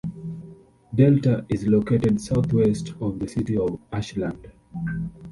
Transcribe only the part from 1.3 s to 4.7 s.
is located southwest of the city of Ashland.